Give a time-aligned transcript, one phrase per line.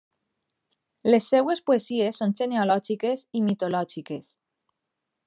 [1.15, 4.35] Les seves poesies són genealògiques i mitològiques.